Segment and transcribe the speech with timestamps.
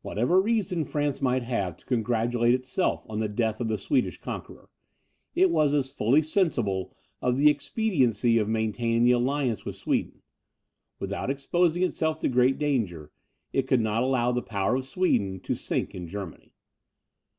[0.00, 4.70] Whatever reason France might have to congratulate itself on the death of the Swedish conqueror,
[5.34, 10.22] it was as fully sensible of the expediency of maintaining the alliance with Sweden.
[10.98, 13.12] Without exposing itself to great danger,
[13.52, 16.54] it could not allow the power of Sweden to sink in Germany.